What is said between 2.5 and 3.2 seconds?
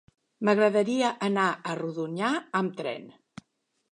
amb tren.